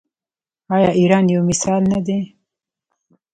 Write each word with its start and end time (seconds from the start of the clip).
آیا 0.75 0.89
ایران 0.99 1.25
یو 1.33 1.41
مثال 1.49 1.81
نه 1.91 1.99
دی؟ 2.05 2.19